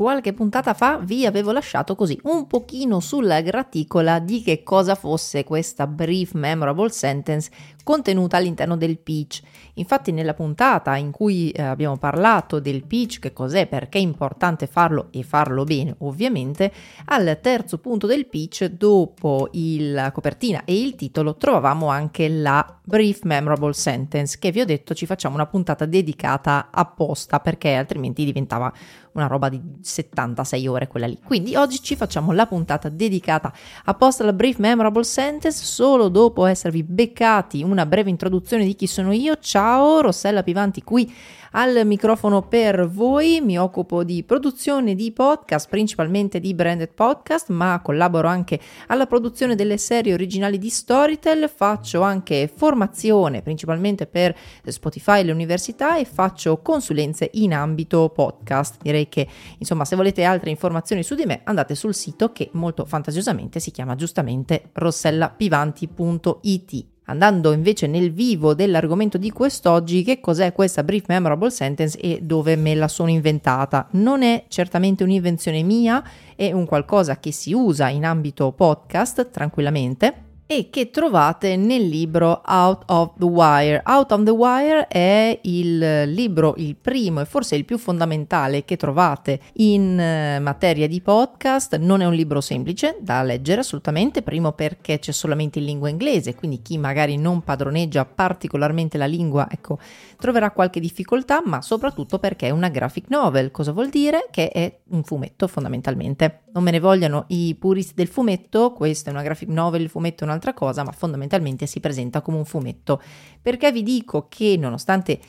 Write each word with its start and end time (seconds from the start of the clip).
qualche 0.00 0.32
puntata 0.32 0.72
fa 0.72 0.96
vi 0.96 1.26
avevo 1.26 1.52
lasciato 1.52 1.94
così 1.94 2.18
un 2.22 2.46
pochino 2.46 3.00
sulla 3.00 3.42
graticola 3.42 4.18
di 4.18 4.40
che 4.40 4.62
cosa 4.62 4.94
fosse 4.94 5.44
questa 5.44 5.86
brief 5.86 6.32
memorable 6.32 6.88
sentence 6.88 7.50
contenuta 7.82 8.36
all'interno 8.36 8.76
del 8.76 8.98
pitch. 8.98 9.42
Infatti 9.74 10.12
nella 10.12 10.34
puntata 10.34 10.96
in 10.96 11.10
cui 11.10 11.50
eh, 11.50 11.62
abbiamo 11.62 11.96
parlato 11.96 12.60
del 12.60 12.84
pitch, 12.84 13.18
che 13.18 13.32
cos'è, 13.32 13.66
perché 13.66 13.98
è 13.98 14.02
importante 14.02 14.66
farlo 14.66 15.08
e 15.10 15.22
farlo 15.22 15.64
bene 15.64 15.94
ovviamente, 15.98 16.72
al 17.06 17.38
terzo 17.40 17.78
punto 17.78 18.06
del 18.06 18.26
pitch, 18.26 18.66
dopo 18.66 19.48
la 19.52 20.12
copertina 20.12 20.64
e 20.64 20.80
il 20.80 20.94
titolo, 20.94 21.36
trovavamo 21.36 21.88
anche 21.88 22.28
la 22.28 22.78
brief 22.90 23.22
memorable 23.22 23.72
sentence 23.72 24.36
che 24.38 24.50
vi 24.50 24.60
ho 24.60 24.64
detto 24.64 24.94
ci 24.94 25.06
facciamo 25.06 25.36
una 25.36 25.46
puntata 25.46 25.86
dedicata 25.86 26.70
apposta 26.72 27.38
perché 27.38 27.74
altrimenti 27.74 28.24
diventava 28.24 28.72
una 29.12 29.26
roba 29.26 29.48
di 29.48 29.60
76 29.80 30.66
ore 30.66 30.88
quella 30.88 31.06
lì. 31.06 31.18
Quindi 31.24 31.54
oggi 31.54 31.80
ci 31.82 31.96
facciamo 31.96 32.32
la 32.32 32.46
puntata 32.46 32.88
dedicata 32.88 33.52
apposta 33.84 34.22
alla 34.22 34.32
brief 34.32 34.58
memorable 34.58 35.04
sentence 35.04 35.64
solo 35.64 36.08
dopo 36.08 36.46
esservi 36.46 36.82
beccati 36.82 37.62
una 37.62 37.79
breve 37.86 38.10
introduzione 38.10 38.64
di 38.64 38.74
chi 38.74 38.86
sono 38.86 39.12
io. 39.12 39.36
Ciao, 39.38 40.00
Rossella 40.00 40.42
Pivanti 40.42 40.82
qui 40.82 41.12
al 41.52 41.82
microfono 41.84 42.42
per 42.42 42.88
voi. 42.88 43.40
Mi 43.40 43.58
occupo 43.58 44.04
di 44.04 44.22
produzione 44.24 44.94
di 44.94 45.12
podcast, 45.12 45.68
principalmente 45.68 46.40
di 46.40 46.54
branded 46.54 46.92
podcast, 46.92 47.50
ma 47.50 47.80
collaboro 47.82 48.28
anche 48.28 48.60
alla 48.88 49.06
produzione 49.06 49.54
delle 49.54 49.78
serie 49.78 50.12
originali 50.12 50.58
di 50.58 50.68
Storytel. 50.68 51.48
Faccio 51.48 52.02
anche 52.02 52.52
formazione, 52.54 53.40
principalmente 53.42 54.06
per 54.06 54.36
Spotify 54.64 55.20
e 55.20 55.24
le 55.24 55.32
università 55.32 55.98
e 55.98 56.04
faccio 56.04 56.58
consulenze 56.58 57.30
in 57.34 57.54
ambito 57.54 58.10
podcast. 58.10 58.76
Direi 58.82 59.08
che, 59.08 59.26
insomma, 59.58 59.84
se 59.84 59.96
volete 59.96 60.24
altre 60.24 60.50
informazioni 60.50 61.02
su 61.02 61.14
di 61.14 61.26
me, 61.26 61.40
andate 61.44 61.74
sul 61.74 61.94
sito 61.94 62.32
che 62.32 62.50
molto 62.52 62.84
fantasiosamente 62.84 63.60
si 63.60 63.70
chiama 63.70 63.94
giustamente 63.94 64.70
rossellapivanti.it. 64.72 66.89
Andando 67.10 67.50
invece 67.50 67.88
nel 67.88 68.12
vivo 68.12 68.54
dell'argomento 68.54 69.18
di 69.18 69.32
quest'oggi, 69.32 70.04
che 70.04 70.20
cos'è 70.20 70.52
questa 70.52 70.84
brief 70.84 71.06
memorable 71.08 71.50
sentence 71.50 71.98
e 71.98 72.20
dove 72.22 72.54
me 72.54 72.76
la 72.76 72.86
sono 72.86 73.10
inventata? 73.10 73.88
Non 73.92 74.22
è 74.22 74.44
certamente 74.46 75.02
un'invenzione 75.02 75.64
mia, 75.64 76.04
è 76.36 76.52
un 76.52 76.66
qualcosa 76.66 77.18
che 77.18 77.32
si 77.32 77.52
usa 77.52 77.88
in 77.88 78.04
ambito 78.04 78.52
podcast 78.52 79.30
tranquillamente 79.30 80.28
e 80.52 80.68
che 80.68 80.90
trovate 80.90 81.54
nel 81.54 81.86
libro 81.86 82.42
Out 82.44 82.82
of 82.86 83.12
the 83.18 83.24
Wire. 83.24 83.82
Out 83.86 84.10
of 84.10 84.24
the 84.24 84.32
Wire 84.32 84.88
è 84.88 85.38
il 85.42 86.10
libro, 86.12 86.54
il 86.56 86.74
primo 86.74 87.20
e 87.20 87.24
forse 87.24 87.54
il 87.54 87.64
più 87.64 87.78
fondamentale 87.78 88.64
che 88.64 88.76
trovate 88.76 89.38
in 89.58 89.96
eh, 89.96 90.40
materia 90.40 90.88
di 90.88 91.00
podcast. 91.00 91.76
Non 91.76 92.00
è 92.00 92.04
un 92.04 92.14
libro 92.14 92.40
semplice 92.40 92.96
da 93.00 93.22
leggere 93.22 93.60
assolutamente, 93.60 94.22
primo 94.22 94.50
perché 94.50 94.98
c'è 94.98 95.12
solamente 95.12 95.60
in 95.60 95.66
lingua 95.66 95.88
inglese, 95.88 96.34
quindi 96.34 96.62
chi 96.62 96.78
magari 96.78 97.16
non 97.16 97.42
padroneggia 97.42 98.04
particolarmente 98.04 98.98
la 98.98 99.06
lingua, 99.06 99.46
ecco, 99.48 99.78
troverà 100.18 100.50
qualche 100.50 100.80
difficoltà, 100.80 101.42
ma 101.44 101.62
soprattutto 101.62 102.18
perché 102.18 102.48
è 102.48 102.50
una 102.50 102.70
graphic 102.70 103.04
novel. 103.06 103.52
Cosa 103.52 103.70
vuol 103.70 103.88
dire? 103.88 104.26
Che 104.32 104.48
è 104.48 104.80
un 104.88 105.04
fumetto 105.04 105.46
fondamentalmente. 105.46 106.40
Non 106.52 106.64
me 106.64 106.72
ne 106.72 106.80
vogliano 106.80 107.26
i 107.28 107.54
puristi 107.54 107.94
del 107.94 108.08
fumetto, 108.08 108.72
questa 108.72 109.10
è 109.10 109.12
una 109.12 109.22
graphic 109.22 109.48
novel, 109.48 109.82
il 109.82 109.88
fumetto 109.88 110.24
è 110.24 110.26
un'altra 110.26 110.39
un'altra 110.40 110.54
cosa, 110.54 110.82
ma 110.82 110.92
fondamentalmente 110.92 111.66
si 111.66 111.78
presenta 111.78 112.22
come 112.22 112.38
un 112.38 112.44
fumetto. 112.46 113.00
Perché 113.40 113.70
vi 113.70 113.82
dico 113.82 114.26
che 114.28 114.56
nonostante 114.58 115.20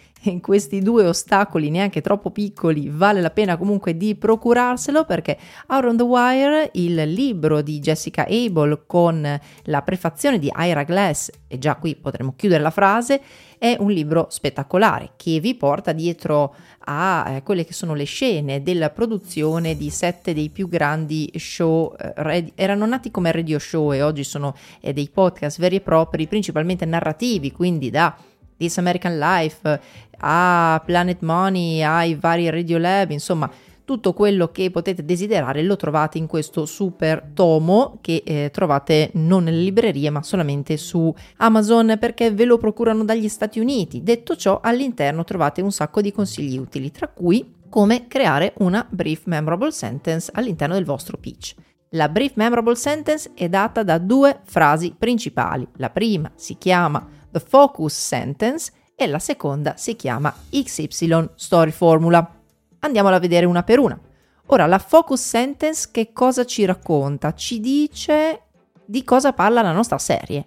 questi 0.42 0.82
due 0.82 1.08
ostacoli 1.08 1.70
neanche 1.70 2.02
troppo 2.02 2.32
piccoli, 2.32 2.90
vale 2.90 3.22
la 3.22 3.32
pena 3.32 3.58
comunque 3.58 3.98
di 3.98 4.16
procurarselo 4.16 5.06
perché 5.06 5.38
Out 5.68 5.86
on 5.86 5.98
the 5.98 6.04
Wire, 6.04 6.70
il 6.74 6.96
libro 7.12 7.62
di 7.62 7.80
Jessica 7.80 8.26
Abel 8.28 8.84
con 8.86 9.40
la 9.64 9.82
prefazione 9.82 10.40
di 10.40 10.52
Ira 10.56 10.84
Glass, 10.84 11.30
e 11.48 11.58
già 11.58 11.76
qui 11.76 11.96
potremmo 11.96 12.34
chiudere 12.36 12.62
la 12.62 12.70
frase, 12.70 13.22
è 13.58 13.76
un 13.80 13.92
libro 13.92 14.28
spettacolare 14.30 15.12
che 15.18 15.40
vi 15.40 15.54
porta 15.56 15.92
dietro 15.92 16.56
a 16.86 17.26
eh, 17.30 17.44
quelle 17.44 17.64
che 17.64 17.74
sono 17.74 17.94
le 17.94 18.06
scene 18.06 18.64
della 18.64 18.90
produzione 18.90 19.78
di 19.78 19.90
sette 19.92 20.34
dei 20.34 20.50
più 20.50 20.68
grandi 20.68 21.31
show, 21.36 21.96
eh, 21.96 22.52
erano 22.56 22.86
nati 22.86 23.12
come 23.12 23.31
radio 23.31 23.60
show 23.60 23.94
e 23.94 24.02
oggi 24.02 24.24
sono 24.24 24.56
eh, 24.80 24.94
dei 24.94 25.10
podcast 25.14 25.60
veri 25.60 25.76
e 25.76 25.81
propri, 25.81 26.28
principalmente 26.28 26.86
narrativi, 26.86 27.52
quindi 27.52 27.90
da 27.90 28.16
This 28.62 28.78
American 28.78 29.18
Life 29.18 29.80
a 30.20 30.80
Planet 30.86 31.22
Money, 31.22 31.82
ai 31.82 32.14
vari 32.14 32.48
Radio 32.52 32.78
Lab, 32.78 33.10
insomma 33.10 33.50
tutto 33.84 34.14
quello 34.14 34.52
che 34.52 34.70
potete 34.70 35.04
desiderare 35.04 35.64
lo 35.64 35.76
trovate 35.76 36.20
in 36.20 36.28
questo 36.28 36.68
super 36.68 37.32
tomo 37.34 37.98
che 38.02 38.22
eh, 38.24 38.52
trovate 38.54 39.10
non 39.16 39.46
nelle 39.46 39.64
librerie 39.64 40.12
ma 40.12 40.22
solamente 40.22 40.78
su 40.78 41.14
Amazon 41.38 41.98
perché 42.00 42.32
ve 42.32 42.46
lo 42.46 42.60
procurano 42.60 43.04
dagli 43.04 43.28
Stati 43.28 43.60
Uniti. 43.60 44.04
Detto 44.04 44.36
ciò, 44.36 44.60
all'interno 44.62 45.24
trovate 45.24 45.62
un 45.62 45.72
sacco 45.72 46.00
di 46.00 46.12
consigli 46.12 46.58
utili, 46.58 46.92
tra 46.92 47.08
cui 47.08 47.56
come 47.68 48.06
creare 48.08 48.54
una 48.60 48.86
brief 48.88 49.24
memorable 49.26 49.72
sentence 49.72 50.30
all'interno 50.36 50.76
del 50.76 50.86
vostro 50.86 51.18
pitch. 51.18 51.56
La 51.94 52.08
brief 52.08 52.34
memorable 52.36 52.76
sentence 52.76 53.32
è 53.34 53.50
data 53.50 53.84
da 53.84 53.98
due 53.98 54.40
frasi 54.44 54.96
principali. 54.98 55.68
La 55.78 55.90
prima 55.90 56.32
si 56.36 56.58
chiama 56.58 57.06
The 57.31 57.40
Focus 57.40 57.94
Sentence 57.94 58.72
e 58.96 59.08
la 59.08 59.19
seconda 59.19 59.75
si 59.78 59.96
chiama 59.96 60.34
XY 60.50 61.30
Story 61.36 61.72
Formula. 61.72 62.40
Andiamola 62.80 63.16
a 63.16 63.19
vedere 63.19 63.46
una 63.46 63.64
per 63.64 63.80
una. 63.80 64.00
Ora, 64.47 64.66
la 64.66 64.80
focus 64.80 65.22
sentence 65.22 65.90
che 65.92 66.12
cosa 66.12 66.46
ci 66.46 66.66
racconta? 66.66 67.34
Ci 67.34 67.59
dice 67.59 68.42
di 68.86 69.03
cosa 69.03 69.31
parla 69.31 69.62
la 69.62 69.72
nostra 69.72 69.97
serie. 69.97 70.46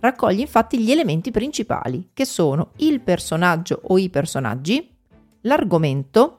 Raccoglie 0.00 0.40
infatti 0.40 0.80
gli 0.80 0.90
elementi 0.90 1.30
principali, 1.30 2.10
che 2.12 2.24
sono 2.24 2.72
il 2.78 3.00
personaggio 3.02 3.80
o 3.84 3.98
i 3.98 4.08
personaggi, 4.08 4.92
l'argomento, 5.42 6.38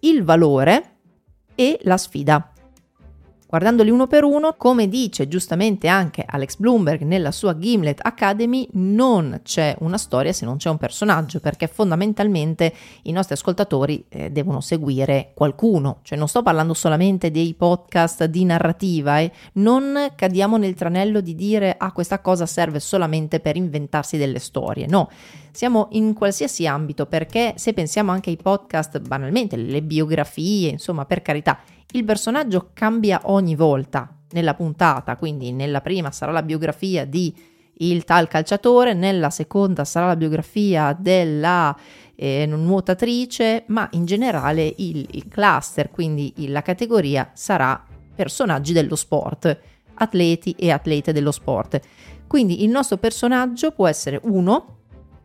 il 0.00 0.22
valore 0.22 0.98
e 1.54 1.78
la 1.82 1.96
sfida. 1.96 2.53
Guardandoli 3.54 3.90
uno 3.90 4.08
per 4.08 4.24
uno, 4.24 4.54
come 4.56 4.88
dice 4.88 5.28
giustamente 5.28 5.86
anche 5.86 6.24
Alex 6.26 6.56
Bloomberg 6.56 7.02
nella 7.02 7.30
sua 7.30 7.56
Gimlet 7.56 8.00
Academy, 8.02 8.66
non 8.72 9.42
c'è 9.44 9.76
una 9.78 9.96
storia 9.96 10.32
se 10.32 10.44
non 10.44 10.56
c'è 10.56 10.70
un 10.70 10.76
personaggio, 10.76 11.38
perché 11.38 11.68
fondamentalmente 11.68 12.74
i 13.02 13.12
nostri 13.12 13.34
ascoltatori 13.34 14.06
eh, 14.08 14.32
devono 14.32 14.60
seguire 14.60 15.30
qualcuno, 15.34 16.00
cioè 16.02 16.18
non 16.18 16.26
sto 16.26 16.42
parlando 16.42 16.74
solamente 16.74 17.30
dei 17.30 17.54
podcast 17.54 18.24
di 18.24 18.44
narrativa, 18.44 19.20
eh. 19.20 19.30
non 19.52 20.14
cadiamo 20.16 20.56
nel 20.56 20.74
tranello 20.74 21.20
di 21.20 21.36
dire 21.36 21.76
ah 21.78 21.92
questa 21.92 22.18
cosa 22.18 22.46
serve 22.46 22.80
solamente 22.80 23.38
per 23.38 23.54
inventarsi 23.54 24.16
delle 24.16 24.40
storie, 24.40 24.88
no, 24.88 25.08
siamo 25.52 25.86
in 25.92 26.12
qualsiasi 26.14 26.66
ambito 26.66 27.06
perché 27.06 27.52
se 27.54 27.72
pensiamo 27.72 28.10
anche 28.10 28.30
ai 28.30 28.36
podcast 28.36 28.98
banalmente, 28.98 29.54
le 29.54 29.80
biografie, 29.80 30.70
insomma 30.70 31.04
per 31.04 31.22
carità, 31.22 31.60
il 31.92 32.04
personaggio 32.04 32.70
cambia 32.72 33.20
ogni 33.24 33.54
volta 33.54 34.14
nella 34.30 34.54
puntata, 34.54 35.16
quindi 35.16 35.52
nella 35.52 35.80
prima 35.80 36.10
sarà 36.10 36.32
la 36.32 36.42
biografia 36.42 37.04
di 37.04 37.34
il 37.78 38.04
tal 38.04 38.28
calciatore, 38.28 38.94
nella 38.94 39.30
seconda 39.30 39.84
sarà 39.84 40.06
la 40.06 40.16
biografia 40.16 40.96
della 40.98 41.76
eh, 42.14 42.46
nuotatrice, 42.46 43.64
ma 43.68 43.88
in 43.92 44.04
generale 44.04 44.72
il, 44.76 45.06
il 45.12 45.28
cluster, 45.28 45.90
quindi 45.90 46.32
la 46.48 46.62
categoria 46.62 47.30
sarà 47.34 47.82
personaggi 48.14 48.72
dello 48.72 48.96
sport, 48.96 49.58
atleti 49.94 50.54
e 50.58 50.70
atlete 50.70 51.12
dello 51.12 51.32
sport. 51.32 51.80
Quindi 52.26 52.64
il 52.64 52.70
nostro 52.70 52.96
personaggio 52.96 53.72
può 53.72 53.86
essere 53.86 54.20
uno 54.24 54.78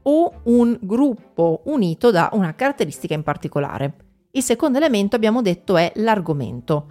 o 0.04 0.42
un 0.44 0.78
gruppo 0.82 1.62
unito 1.66 2.12
da 2.12 2.30
una 2.34 2.54
caratteristica 2.56 3.14
in 3.14 3.24
particolare. 3.24 4.09
Il 4.32 4.44
secondo 4.44 4.78
elemento 4.78 5.16
abbiamo 5.16 5.42
detto 5.42 5.76
è 5.76 5.92
l'argomento. 5.96 6.88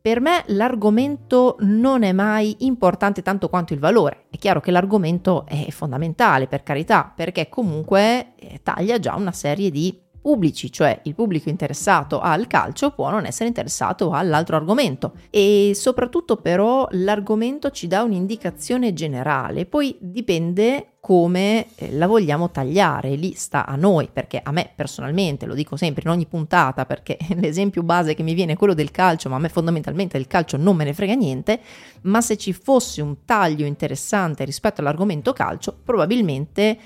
Per 0.00 0.20
me 0.20 0.44
l'argomento 0.48 1.56
non 1.60 2.02
è 2.02 2.12
mai 2.12 2.54
importante 2.60 3.22
tanto 3.22 3.48
quanto 3.48 3.72
il 3.72 3.78
valore. 3.78 4.26
È 4.30 4.36
chiaro 4.36 4.60
che 4.60 4.70
l'argomento 4.70 5.46
è 5.46 5.70
fondamentale, 5.70 6.46
per 6.46 6.62
carità, 6.62 7.10
perché 7.14 7.48
comunque 7.48 8.34
eh, 8.36 8.60
taglia 8.62 8.98
già 8.98 9.14
una 9.16 9.32
serie 9.32 9.70
di 9.70 9.98
pubblici, 10.28 10.70
cioè 10.70 11.00
il 11.04 11.14
pubblico 11.14 11.48
interessato 11.48 12.20
al 12.20 12.46
calcio 12.46 12.90
può 12.90 13.08
non 13.08 13.24
essere 13.24 13.48
interessato 13.48 14.10
all'altro 14.10 14.56
argomento. 14.56 15.14
E 15.30 15.72
soprattutto 15.74 16.36
però 16.36 16.86
l'argomento 16.90 17.70
ci 17.70 17.86
dà 17.86 18.02
un'indicazione 18.02 18.92
generale, 18.92 19.64
poi 19.64 19.96
dipende 19.98 20.96
come 21.00 21.68
eh, 21.76 21.92
la 21.92 22.06
vogliamo 22.06 22.50
tagliare, 22.50 23.14
lì 23.14 23.32
sta 23.32 23.64
a 23.64 23.74
noi, 23.76 24.10
perché 24.12 24.38
a 24.42 24.50
me 24.50 24.70
personalmente, 24.74 25.46
lo 25.46 25.54
dico 25.54 25.76
sempre 25.76 26.02
in 26.04 26.10
ogni 26.10 26.26
puntata, 26.26 26.84
perché 26.84 27.16
l'esempio 27.36 27.82
base 27.82 28.12
che 28.12 28.22
mi 28.22 28.34
viene 28.34 28.52
è 28.52 28.56
quello 28.56 28.74
del 28.74 28.90
calcio, 28.90 29.30
ma 29.30 29.36
a 29.36 29.38
me 29.38 29.48
fondamentalmente 29.48 30.18
del 30.18 30.26
calcio 30.26 30.58
non 30.58 30.76
me 30.76 30.84
ne 30.84 30.92
frega 30.92 31.14
niente, 31.14 31.60
ma 32.02 32.20
se 32.20 32.36
ci 32.36 32.52
fosse 32.52 33.00
un 33.00 33.24
taglio 33.24 33.64
interessante 33.64 34.44
rispetto 34.44 34.82
all'argomento 34.82 35.32
calcio, 35.32 35.74
probabilmente 35.82 36.78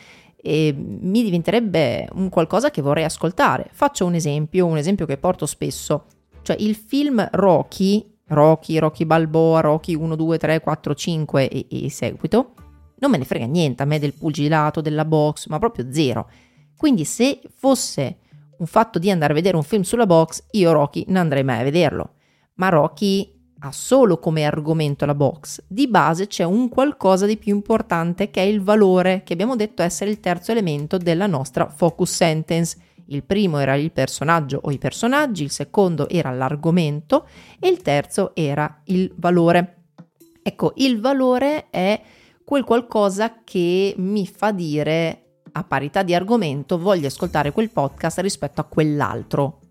e 0.43 0.75
mi 0.77 1.23
diventerebbe 1.23 2.09
un 2.15 2.29
qualcosa 2.29 2.71
che 2.71 2.83
vorrei 2.83 3.05
ascoltare. 3.05 3.69
Faccio 3.73 4.05
un 4.05 4.15
esempio, 4.15 4.67
un 4.67 4.77
esempio 4.77 5.07
che 5.07 5.17
porto 5.17 5.47
spesso. 5.47 6.07
Cioè 6.43 6.57
il 6.59 6.75
film 6.75 7.27
Rocky, 7.31 8.05
Rocky, 8.27 8.79
Rocky 8.79 9.05
Balboa, 9.05 9.61
Rocky 9.61 9.95
1, 9.95 10.17
2, 10.17 10.39
3, 10.39 10.61
4, 10.61 10.95
5 10.95 11.49
e, 11.49 11.67
e 11.71 11.91
seguito, 11.91 12.55
non 12.99 13.11
me 13.13 13.19
ne 13.19 13.25
frega 13.25 13.47
niente 13.47 13.85
a 13.85 13.87
me 13.87 14.01
del 14.01 14.15
pugilato, 14.15 14.81
della 14.81 15.05
box, 15.05 15.47
ma 15.47 15.61
proprio 15.61 15.87
zero. 15.93 16.29
Quindi 16.77 17.05
se 17.05 17.41
fosse 17.55 18.19
un 18.59 18.67
fatto 18.67 18.99
di 18.99 19.11
andare 19.11 19.33
a 19.33 19.37
vedere 19.37 19.57
un 19.57 19.63
film 19.63 19.83
sulla 19.83 20.07
box, 20.07 20.45
io 20.53 20.73
Rocky 20.73 21.05
non 21.07 21.19
andrei 21.19 21.45
mai 21.45 21.61
a 21.61 21.65
vederlo. 21.65 22.15
Ma 22.55 22.69
Rocky 22.69 23.42
ha 23.65 23.71
solo 23.71 24.19
come 24.19 24.45
argomento 24.45 25.07
la 25.07 25.15
box. 25.15 25.63
Di 25.69 25.87
base 25.87 26.27
c'è 26.27 26.43
un 26.43 26.69
qualcosa 26.69 27.27
di 27.27 27.37
più 27.37 27.55
importante 27.55 28.31
che 28.31 28.43
è 28.43 28.45
il 28.45 28.61
valore, 28.61 29.23
che 29.25 29.33
abbiamo 29.33 29.55
detto 29.55 29.83
essere 29.83 30.11
il 30.11 30.19
terzo 30.19 30.51
elemento 30.51 30.99
della 30.99 31.27
nostra 31.27 31.69
focus 31.69 32.13
sentence. 32.13 32.77
Il 33.07 33.23
primo 33.23 33.59
era 33.59 33.77
il 33.77 33.93
personaggio 33.93 34.59
o 34.63 34.71
i 34.73 34.79
personaggi, 34.79 35.45
il 35.45 35.51
secondo 35.51 36.09
era 36.09 36.33
l'argomento 36.33 37.27
e 37.61 37.69
il 37.69 37.83
terzo 37.83 38.35
era 38.35 38.81
il 38.87 39.13
valore. 39.17 39.85
Ecco, 40.43 40.73
il 40.77 41.01
valore 41.01 41.71
è 41.71 42.01
quel 42.45 42.65
qualcosa 42.65 43.43
che 43.45 43.95
mi 43.97 44.27
fa 44.27 44.51
dire 44.51 45.19
a 45.53 45.63
parità 45.63 46.03
di 46.03 46.15
argomento 46.15 46.79
voglio 46.79 47.07
ascoltare 47.07 47.53
quel 47.53 47.71
podcast 47.71 48.19
rispetto 48.21 48.61
a 48.61 48.65
quell'altro 48.65 49.62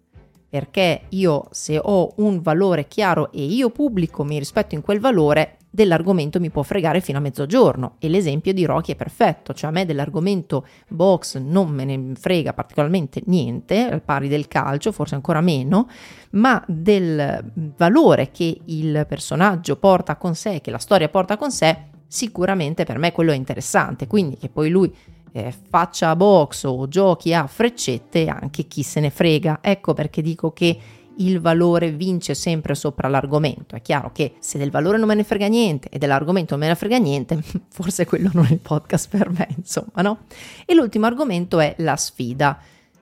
perché 0.52 1.04
io 1.08 1.48
se 1.52 1.80
ho 1.82 2.12
un 2.18 2.42
valore 2.42 2.90
chiaro 2.90 3.32
e 3.32 3.42
io 3.42 3.70
pubblico 3.70 4.26
mi 4.26 4.38
rispetto 4.38 4.76
in 4.76 4.82
quel 4.82 5.00
valore, 5.00 5.60
dell'argomento 5.70 6.42
mi 6.42 6.50
può 6.50 6.62
fregare 6.62 7.00
fino 7.00 7.20
a 7.20 7.22
mezzogiorno. 7.22 7.96
E 8.00 8.10
l'esempio 8.10 8.52
di 8.52 8.66
Rocky 8.66 8.92
è 8.92 8.96
perfetto, 8.98 9.54
cioè 9.54 9.70
a 9.70 9.74
me 9.74 9.86
dell'argomento 9.86 10.68
box 10.90 11.38
non 11.38 11.70
me 11.70 11.86
ne 11.86 12.16
frega 12.16 12.52
particolarmente 12.52 13.22
niente, 13.28 13.88
al 13.90 14.02
pari 14.02 14.28
del 14.28 14.50
calcio, 14.50 14.92
forse 14.92 15.16
ancora 15.16 15.40
meno, 15.40 15.88
ma 16.32 16.62
del 16.68 17.50
valore 17.78 18.32
che 18.32 18.60
il 18.66 19.06
personaggio 19.08 19.78
porta 19.78 20.18
con 20.18 20.36
sé, 20.36 20.60
che 20.60 20.70
la 20.70 20.80
storia 20.80 21.08
porta 21.08 21.38
con 21.38 21.50
sé, 21.50 21.86
sicuramente 22.08 22.84
per 22.84 22.98
me 22.98 23.14
quello 23.14 23.32
è 23.32 23.36
interessante, 23.36 24.06
quindi 24.06 24.36
che 24.36 24.50
poi 24.50 24.70
lui 24.70 24.94
eh, 25.32 25.54
faccia 25.70 26.10
a 26.10 26.16
box 26.16 26.64
o 26.64 26.88
giochi 26.88 27.34
a 27.34 27.48
freccette, 27.48 28.28
anche 28.28 28.64
chi 28.68 28.84
se 28.84 29.00
ne 29.00 29.10
frega. 29.10 29.60
Ecco 29.62 29.94
perché 29.94 30.22
dico 30.22 30.52
che 30.52 30.78
il 31.18 31.40
valore 31.40 31.92
vince 31.92 32.34
sempre 32.34 32.76
sopra 32.76 33.08
l'argomento. 33.08 33.76
È 33.76 33.82
chiaro 33.82 34.12
che 34.12 34.36
se 34.40 34.58
del 34.58 34.72
valore 34.72 34.98
non 34.98 35.08
me 35.08 35.16
ne 35.16 35.24
frega 35.24 35.48
niente 35.48 35.90
e 35.90 35.98
dell'argomento 35.98 36.56
non 36.56 36.64
me 36.64 36.70
ne 36.70 36.76
frega 36.76 36.98
niente, 36.98 37.42
forse 37.70 38.06
quello 38.06 38.30
non 38.34 38.46
è 38.46 38.52
il 38.52 38.60
podcast 38.60 39.10
per 39.10 39.30
me, 39.30 39.48
insomma, 39.58 40.02
no? 40.02 40.20
E 40.66 40.74
l'ultimo 40.74 41.06
argomento 41.06 41.60
è 41.60 41.76
la 41.80 41.96
sfida. 41.96 42.60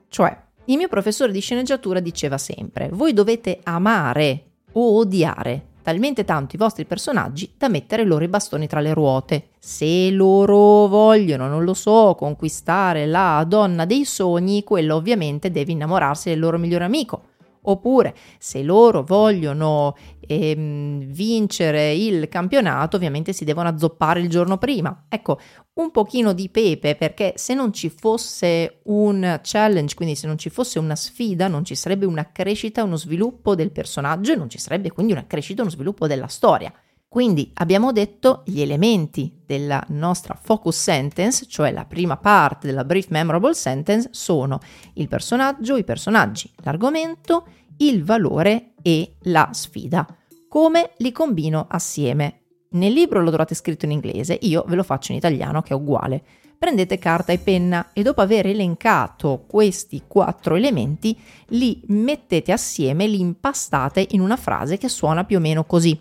Cioè, 0.07 0.37
il 0.65 0.77
mio 0.77 0.87
professore 0.87 1.31
di 1.31 1.39
sceneggiatura 1.39 1.99
diceva 1.99 2.37
sempre, 2.37 2.89
voi 2.89 3.13
dovete 3.13 3.59
amare 3.63 4.43
o 4.73 4.97
odiare 4.97 5.68
talmente 5.81 6.25
tanto 6.25 6.55
i 6.55 6.59
vostri 6.59 6.85
personaggi 6.85 7.51
da 7.57 7.69
mettere 7.69 8.03
loro 8.03 8.23
i 8.23 8.27
bastoni 8.27 8.67
tra 8.67 8.79
le 8.79 8.93
ruote. 8.93 9.49
Se 9.59 10.09
loro 10.11 10.87
vogliono, 10.87 11.47
non 11.47 11.63
lo 11.63 11.73
so, 11.73 12.15
conquistare 12.17 13.05
la 13.05 13.43
donna 13.47 13.85
dei 13.85 14.05
sogni, 14.05 14.63
quello 14.63 14.95
ovviamente 14.95 15.51
deve 15.51 15.71
innamorarsi 15.71 16.29
del 16.29 16.39
loro 16.39 16.57
migliore 16.57 16.85
amico. 16.85 17.23
Oppure 17.63 18.15
se 18.37 18.63
loro 18.63 19.03
vogliono 19.03 19.95
ehm, 20.21 21.03
vincere 21.05 21.93
il 21.93 22.29
campionato, 22.29 22.95
ovviamente 22.95 23.33
si 23.33 23.43
devono 23.43 23.69
azzoppare 23.69 24.21
il 24.21 24.29
giorno 24.29 24.57
prima. 24.57 25.05
Ecco, 25.09 25.39
un 25.73 25.91
pochino 25.91 26.33
di 26.33 26.49
pepe 26.49 26.95
perché 26.95 27.33
se 27.35 27.53
non 27.53 27.73
ci 27.73 27.89
fosse 27.89 28.79
un 28.83 29.39
challenge, 29.41 29.95
quindi 29.95 30.15
se 30.15 30.27
non 30.27 30.37
ci 30.37 30.49
fosse 30.49 30.79
una 30.79 30.95
sfida, 30.95 31.47
non 31.47 31.65
ci 31.65 31.75
sarebbe 31.75 32.05
una 32.05 32.31
crescita, 32.31 32.83
uno 32.83 32.97
sviluppo 32.97 33.55
del 33.55 33.71
personaggio 33.71 34.33
e 34.33 34.35
non 34.35 34.49
ci 34.49 34.57
sarebbe 34.57 34.91
quindi 34.91 35.11
una 35.13 35.27
crescita, 35.27 35.61
uno 35.61 35.71
sviluppo 35.71 36.07
della 36.07 36.27
storia. 36.27 36.73
Quindi 37.09 37.49
abbiamo 37.55 37.91
detto 37.91 38.43
gli 38.45 38.61
elementi 38.61 39.41
della 39.43 39.83
nostra 39.87 40.37
focus 40.39 40.77
sentence, 40.77 41.47
cioè 41.47 41.71
la 41.71 41.85
prima 41.85 42.17
parte 42.17 42.67
della 42.67 42.83
brief 42.83 43.07
memorable 43.07 43.55
sentence, 43.55 44.09
sono 44.11 44.59
il 44.93 45.07
personaggio, 45.07 45.75
i 45.75 45.83
personaggi, 45.83 46.51
l'argomento, 46.57 47.47
il 47.77 48.03
valore 48.03 48.73
e 48.83 49.15
la 49.21 49.49
sfida. 49.53 50.05
Come 50.47 50.91
li 50.97 51.11
combino 51.11 51.65
assieme? 51.67 52.41
Nel 52.73 52.93
libro 52.93 53.23
lo 53.23 53.29
trovate 53.29 53.55
scritto 53.55 53.85
in 53.85 53.91
inglese, 53.91 54.37
io 54.41 54.63
ve 54.67 54.75
lo 54.75 54.83
faccio 54.83 55.11
in 55.11 55.17
italiano 55.17 55.63
che 55.63 55.73
è 55.73 55.75
uguale. 55.75 56.23
Prendete 56.59 56.99
carta 56.99 57.31
e 57.31 57.39
penna 57.39 57.89
e 57.91 58.03
dopo 58.03 58.21
aver 58.21 58.45
elencato 58.45 59.45
questi 59.47 60.03
quattro 60.07 60.55
elementi 60.55 61.17
li 61.47 61.81
mettete 61.87 62.51
assieme, 62.51 63.07
li 63.07 63.19
impastate 63.19 64.05
in 64.11 64.21
una 64.21 64.37
frase 64.37 64.77
che 64.77 64.89
suona 64.89 65.23
più 65.23 65.37
o 65.37 65.39
meno 65.39 65.63
così 65.63 65.99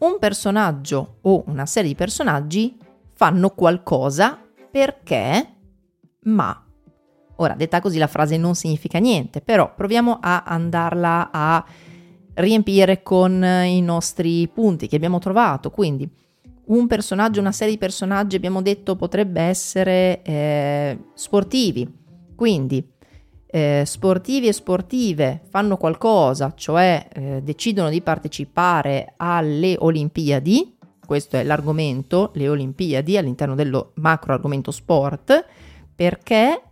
un 0.00 0.18
personaggio 0.18 1.18
o 1.22 1.44
una 1.46 1.66
serie 1.66 1.90
di 1.90 1.96
personaggi 1.96 2.76
fanno 3.12 3.50
qualcosa 3.50 4.38
perché 4.70 5.54
ma. 6.24 6.58
Ora, 7.36 7.54
detta 7.54 7.80
così 7.80 7.98
la 7.98 8.06
frase 8.06 8.36
non 8.36 8.54
significa 8.54 8.98
niente, 8.98 9.40
però 9.40 9.74
proviamo 9.74 10.18
a 10.20 10.44
andarla 10.46 11.30
a 11.32 11.64
riempire 12.34 13.02
con 13.02 13.42
i 13.42 13.80
nostri 13.80 14.48
punti 14.48 14.86
che 14.86 14.96
abbiamo 14.96 15.18
trovato. 15.18 15.70
Quindi, 15.70 16.08
un 16.66 16.86
personaggio, 16.86 17.40
una 17.40 17.52
serie 17.52 17.74
di 17.74 17.78
personaggi, 17.78 18.36
abbiamo 18.36 18.62
detto, 18.62 18.94
potrebbe 18.94 19.40
essere 19.42 20.22
eh, 20.22 20.98
sportivi. 21.14 22.02
Quindi, 22.36 22.88
eh, 23.54 23.84
sportivi 23.86 24.48
e 24.48 24.52
sportive 24.52 25.42
fanno 25.48 25.76
qualcosa, 25.76 26.54
cioè 26.56 27.06
eh, 27.12 27.40
decidono 27.40 27.88
di 27.88 28.00
partecipare 28.00 29.14
alle 29.16 29.76
Olimpiadi, 29.78 30.74
questo 31.06 31.36
è 31.36 31.44
l'argomento, 31.44 32.32
le 32.34 32.48
Olimpiadi 32.48 33.16
all'interno 33.16 33.54
dello 33.54 33.92
macro 33.94 34.32
argomento 34.32 34.72
sport, 34.72 35.44
perché 35.94 36.62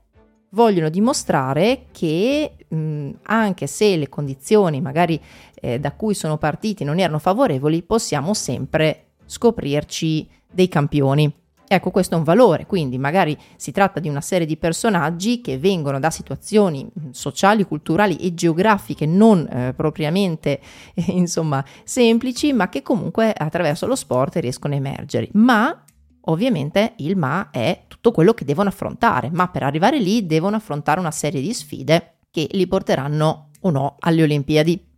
vogliono 0.49 0.88
dimostrare 0.88 1.84
che 1.93 2.56
mh, 2.67 3.11
anche 3.23 3.69
se 3.69 3.96
le 3.96 4.08
condizioni 4.08 4.81
magari 4.81 5.20
eh, 5.55 5.78
da 5.78 5.93
cui 5.93 6.14
sono 6.14 6.37
partiti 6.37 6.82
non 6.82 6.99
erano 6.99 7.20
favorevoli, 7.20 7.82
possiamo 7.82 8.35
sempre 8.35 9.11
scoprirci 9.25 10.28
dei 10.50 10.67
campioni. 10.67 11.32
Ecco, 11.75 11.91
questo 11.91 12.17
è 12.17 12.19
un 12.19 12.25
valore, 12.25 12.67
quindi 12.67 12.99
magari 12.99 13.35
si 13.57 13.73
tratta 13.73 13.99
di 13.99 14.07
una 14.07 14.21
serie 14.21 14.47
di 14.47 14.59
personaggi 14.59 15.41
che 15.41 15.57
vengono 15.57 15.99
da 15.99 16.11
situazioni 16.11 16.87
sociali, 17.13 17.65
culturali 17.65 18.17
e 18.17 18.35
geografiche 18.35 19.07
non 19.07 19.49
eh, 19.51 19.73
propriamente, 19.75 20.61
eh, 20.93 21.05
insomma, 21.12 21.64
semplici, 21.83 22.52
ma 22.52 22.69
che 22.69 22.83
comunque 22.83 23.33
attraverso 23.35 23.87
lo 23.87 23.95
sport 23.95 24.37
riescono 24.37 24.75
a 24.75 24.76
emergere. 24.76 25.31
Ma 25.33 25.83
ovviamente 26.26 26.93
il 26.97 27.17
ma 27.17 27.49
è 27.50 27.85
tutto 27.88 28.11
quello 28.11 28.35
che 28.35 28.45
devono 28.45 28.69
affrontare, 28.69 29.31
ma 29.33 29.49
per 29.49 29.62
arrivare 29.62 29.99
lì 29.99 30.26
devono 30.26 30.57
affrontare 30.57 31.00
una 31.00 31.11
serie 31.11 31.41
di 31.41 31.55
sfide 31.55 32.17
che 32.31 32.49
li 32.50 32.67
porteranno 32.67 33.49
o 33.61 33.71
no 33.71 33.97
alle 34.00 34.25
Olimpiadi. 34.25 34.88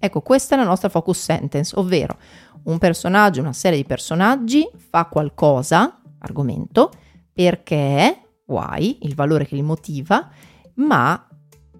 Ecco, 0.00 0.20
questa 0.20 0.56
è 0.56 0.58
la 0.58 0.64
nostra 0.64 0.88
focus 0.88 1.20
sentence, 1.20 1.78
ovvero 1.78 2.16
un 2.64 2.78
personaggio, 2.78 3.40
una 3.40 3.52
serie 3.52 3.78
di 3.78 3.84
personaggi 3.84 4.68
fa 4.76 5.04
qualcosa 5.04 6.00
argomento 6.24 6.90
perché, 7.32 8.36
why, 8.46 8.98
il 9.02 9.14
valore 9.14 9.46
che 9.46 9.54
li 9.54 9.62
motiva, 9.62 10.30
ma, 10.74 11.28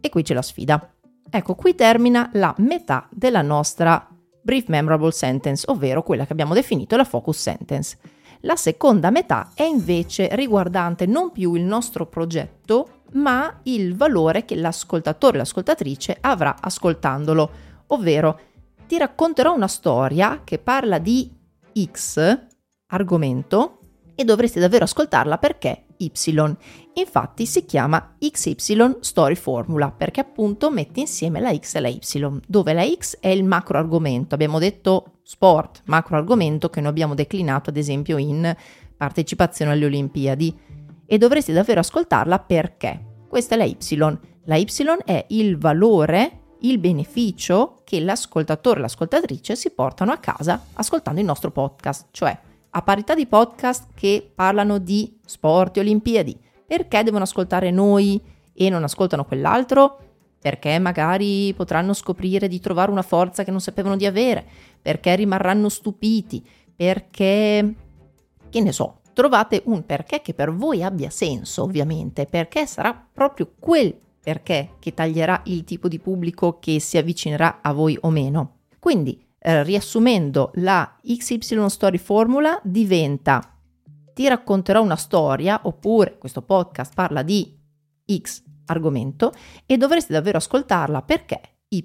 e 0.01 0.09
qui 0.09 0.23
c'è 0.23 0.35
la 0.35 0.43
sfida. 0.43 0.95
Ecco, 1.31 1.55
qui 1.55 1.75
termina 1.75 2.31
la 2.35 2.55
metà 2.59 3.09
della 3.11 3.43
nostra 3.43 4.09
brief 4.43 4.67
memorable 4.69 5.11
sentence, 5.11 5.65
ovvero 5.71 6.03
quella 6.03 6.27
che 6.27 6.33
abbiamo 6.33 6.55
definito 6.55 6.97
la 6.97 7.05
focus 7.05 7.39
sentence. 7.39 7.99
La 8.41 8.57
seconda 8.57 9.11
metà 9.11 9.53
è 9.55 9.63
invece 9.63 10.29
riguardante 10.33 11.07
non 11.07 11.33
più 11.33 11.55
il 11.55 11.63
nostro 11.63 12.07
progetto, 12.07 13.03
ma 13.13 13.61
il 13.63 13.97
valore 13.97 14.45
che 14.45 14.57
l'ascoltatore 14.57 15.39
l'ascoltatrice 15.39 16.19
avrà 16.21 16.57
ascoltandolo, 16.61 17.51
ovvero 17.89 18.41
ti 18.87 18.99
racconterò 18.99 19.55
una 19.55 19.69
storia 19.69 20.43
che 20.45 20.59
parla 20.59 20.99
di 20.99 21.33
X 21.91 22.39
argomento 22.89 23.79
e 24.15 24.25
dovresti 24.25 24.61
davvero 24.61 24.85
ascoltarla 24.85 25.39
perché 25.39 25.87
Y. 25.97 26.11
Infatti 26.95 27.47
si 27.47 27.65
chiama 27.65 28.17
XY 28.19 28.99
Story 29.01 29.35
Formula 29.35 29.91
perché 29.91 30.21
appunto 30.21 30.71
mette 30.71 31.01
insieme 31.01 31.41
la 31.41 31.55
X 31.55 31.75
e 31.75 31.81
la 31.81 31.89
Y, 31.89 32.41
dove 32.47 32.73
la 32.73 32.85
X 32.87 33.19
è 33.21 33.29
il 33.29 33.45
macro 33.45 33.79
argomento, 33.79 34.35
abbiamo 34.35 34.59
detto 34.59 35.19
sport, 35.23 35.83
macro 35.87 36.17
argomento 36.17 36.71
che 36.71 36.81
noi 36.81 36.91
abbiamo 36.91 37.15
declinato 37.15 37.71
ad 37.71 37.77
esempio 37.77 38.19
in 38.19 38.55
partecipazione 38.97 39.73
alle 39.73 39.87
Olimpiadi 39.87 40.57
e 41.07 41.19
dovresti 41.19 41.53
davvero 41.53 41.81
ascoltarla 41.81 42.39
perché 42.41 43.13
questa 43.29 43.55
è 43.55 43.59
la 43.59 43.65
Y. 43.65 43.77
La 44.45 44.57
Y 44.57 44.67
è 45.05 45.25
il 45.31 45.59
valore, 45.59 46.41
il 46.61 46.79
beneficio 46.79 47.81
che 47.83 48.01
l'ascoltatore 48.01 48.79
e 48.79 48.83
l'ascoltatrice 48.83 49.57
si 49.57 49.71
portano 49.71 50.13
a 50.13 50.19
casa 50.19 50.67
ascoltando 50.75 51.21
il 51.21 51.27
nostro 51.27 51.51
podcast, 51.51 52.09
cioè 52.11 52.39
a 52.77 52.83
parità 52.83 53.15
di 53.15 53.27
podcast 53.27 53.89
che 53.95 54.31
parlano 54.35 54.79
di 54.79 55.17
sport 55.25 55.77
e 55.77 55.81
Olimpiadi. 55.81 56.37
Perché 56.67 57.03
devono 57.03 57.23
ascoltare 57.23 57.71
noi 57.71 58.21
e 58.53 58.69
non 58.69 58.83
ascoltano 58.83 59.25
quell'altro? 59.25 59.99
perché 60.45 60.79
magari 60.79 61.55
potranno 61.55 61.95
scoprire 61.95 62.49
di 62.49 62.61
trovare 62.61 62.91
una 62.91 63.01
forza 63.01 63.45
che 63.45 63.51
non 63.51 63.63
sapevano 63.63 63.97
di 63.97 64.05
avere, 64.05 64.45
perché 64.83 65.17
rimarranno 65.17 65.71
stupiti, 65.71 66.47
perché 66.77 67.75
che 68.51 68.61
ne 68.61 68.71
so, 68.71 69.01
trovate 69.15 69.63
un 69.65 69.87
perché 69.87 70.21
che 70.21 70.35
per 70.35 70.53
voi 70.53 70.83
abbia 70.83 71.09
senso, 71.09 71.63
ovviamente, 71.63 72.27
perché 72.27 72.67
sarà 72.67 73.09
proprio 73.11 73.55
quel 73.59 73.99
perché 74.21 74.75
che 74.81 74.93
taglierà 74.93 75.41
il 75.45 75.65
tipo 75.65 75.89
di 75.89 75.99
pubblico 75.99 76.59
che 76.59 76.79
si 76.79 76.99
avvicinerà 76.99 77.61
a 77.63 77.73
voi 77.73 77.97
o 78.03 78.11
meno. 78.11 78.59
Quindi, 78.79 79.24
eh, 79.47 79.63
riassumendo, 79.63 80.53
la 80.55 80.99
XY 81.03 81.69
Story 81.69 81.99
Formula 81.99 82.59
diventa 82.65 83.55
ti 84.15 84.27
racconterò 84.29 84.81
una 84.81 84.97
storia, 84.97 85.61
oppure 85.65 86.17
questo 86.17 86.41
podcast 86.41 86.95
parla 86.95 87.23
di 87.23 87.55
X 88.11 88.43
argomento 88.67 89.33
e 89.67 89.77
dovreste 89.77 90.15
davvero 90.15 90.39
ascoltarla 90.39 91.03
perché 91.03 91.41
Y. 91.69 91.83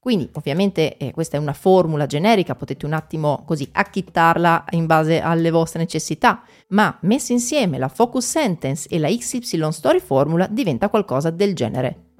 Quindi 0.00 0.28
ovviamente 0.32 0.96
eh, 0.96 1.12
questa 1.12 1.36
è 1.36 1.40
una 1.40 1.52
formula 1.52 2.06
generica, 2.06 2.56
potete 2.56 2.84
un 2.84 2.92
attimo 2.92 3.44
così 3.46 3.68
acchittarla 3.70 4.64
in 4.70 4.86
base 4.86 5.20
alle 5.20 5.50
vostre 5.50 5.80
necessità, 5.80 6.42
ma 6.68 6.98
messe 7.02 7.32
insieme 7.32 7.78
la 7.78 7.88
focus 7.88 8.26
sentence 8.26 8.88
e 8.88 8.98
la 8.98 9.08
XY 9.08 9.70
story 9.70 10.00
formula 10.00 10.46
diventa 10.46 10.88
qualcosa 10.88 11.30
del 11.30 11.54
genere. 11.54 12.10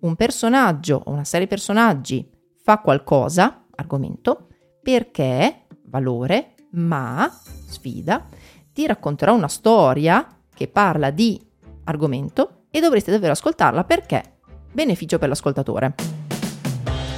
Un 0.00 0.14
personaggio 0.14 1.02
o 1.04 1.10
una 1.10 1.24
serie 1.24 1.46
di 1.46 1.50
personaggi 1.52 2.30
fa 2.62 2.78
qualcosa, 2.78 3.63
argomento, 3.76 4.48
perché, 4.82 5.66
valore, 5.86 6.54
ma, 6.72 7.30
sfida, 7.66 8.26
ti 8.72 8.86
racconterò 8.86 9.34
una 9.34 9.48
storia 9.48 10.26
che 10.52 10.68
parla 10.68 11.10
di 11.10 11.40
argomento 11.84 12.64
e 12.70 12.80
dovreste 12.80 13.10
davvero 13.10 13.32
ascoltarla 13.32 13.84
perché 13.84 14.38
beneficio 14.72 15.18
per 15.18 15.28
l'ascoltatore. 15.28 15.94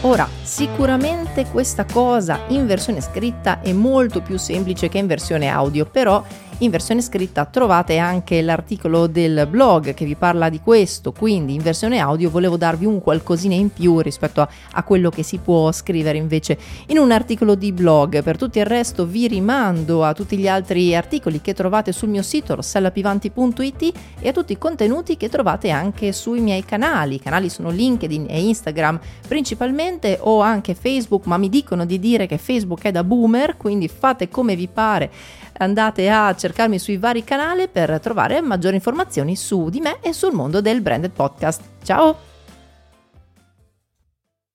Ora, 0.03 0.29
sicuramente 0.43 1.47
questa 1.47 1.85
cosa 1.85 2.41
in 2.49 2.67
versione 2.67 3.01
scritta 3.01 3.61
è 3.61 3.73
molto 3.73 4.21
più 4.21 4.39
semplice 4.39 4.89
che 4.89 4.99
in 4.99 5.07
versione 5.07 5.49
audio, 5.49 5.87
però 5.87 6.23
in 6.59 6.71
versione 6.71 7.03
scritta 7.03 7.45
trovate 7.45 7.99
anche 7.99 8.41
l'articolo 8.41 9.07
del 9.07 9.47
blog 9.51 9.93
che 9.93 10.07
vi 10.07 10.15
parla 10.15 10.49
di 10.49 10.61
questo, 10.61 11.13
quindi 11.13 11.53
in 11.53 11.61
versione 11.61 11.99
audio 11.99 12.31
volevo 12.31 12.57
darvi 12.57 12.87
un 12.87 13.03
qualcosina 13.03 13.55
in 13.55 13.71
più 13.71 14.01
rispetto 14.01 14.41
a, 14.41 14.49
a 14.73 14.83
quello 14.83 15.11
che 15.11 15.23
si 15.23 15.37
può 15.37 15.71
scrivere 15.71 16.17
invece 16.17 16.59
in 16.87 16.97
un 16.97 17.11
articolo 17.11 17.55
di 17.57 17.73
blog. 17.73 18.23
Per 18.23 18.39
tutto 18.39 18.59
il 18.59 18.65
resto 18.65 19.05
vi 19.05 19.29
rimando 19.29 20.03
a 20.03 20.15
tutti 20.15 20.39
gli 20.39 20.49
altri 20.49 20.97
articoli 20.97 21.43
che 21.43 21.53
trovate 21.53 21.93
sul 21.93 22.09
mio 22.09 22.23
sito 22.23 22.55
rossellapivanti.it 22.55 23.93
e 24.21 24.29
a 24.29 24.33
tutti 24.33 24.53
i 24.53 24.59
contenuti 24.59 25.19
che 25.19 25.29
trovate 25.29 25.69
anche 25.69 26.13
sui 26.13 26.41
miei 26.41 26.65
canali. 26.65 27.17
I 27.17 27.21
canali 27.21 27.51
sono 27.51 27.69
LinkedIn 27.69 28.27
e 28.31 28.41
Instagram 28.41 28.99
principalmente 29.29 30.17
o 30.23 30.41
anche 30.41 30.75
Facebook, 30.75 31.27
ma 31.27 31.37
mi 31.37 31.51
dicono 31.51 31.85
di 31.85 31.99
dire 31.99 32.27
che 32.27 32.39
Facebook 32.39 32.83
è 32.85 32.93
da 32.93 33.05
boomer, 33.05 33.59
quindi 33.59 33.89
fate 33.89 34.31
come 34.31 34.57
vi 34.57 34.69
pare 34.69 35.11
andate 35.59 36.11
a 36.11 36.35
cercarmi 36.35 36.79
sui 36.79 36.97
vari 36.97 37.25
canali 37.25 37.69
per 37.69 38.01
trovare 38.01 38.41
maggiori 38.41 38.75
informazioni 38.75 39.37
su 39.37 39.69
di 39.69 39.81
me 39.81 39.99
e 40.01 40.13
sul 40.13 40.33
mondo 40.33 40.61
del 40.61 40.81
branded 40.81 41.13
podcast. 41.13 41.63
Ciao! 41.83 42.26